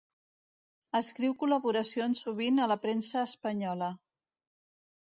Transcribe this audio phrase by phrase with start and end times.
[0.99, 3.93] Escriu col·laboracions sovint a la premsa espanyola.